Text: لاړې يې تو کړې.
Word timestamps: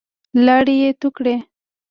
لاړې 0.45 0.73
يې 0.81 0.89
تو 0.99 1.07
کړې. 1.17 1.35